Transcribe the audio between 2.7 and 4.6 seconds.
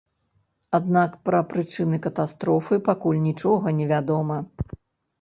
пакуль нічога невядома.